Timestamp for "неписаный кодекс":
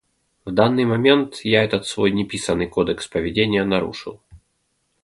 2.09-3.05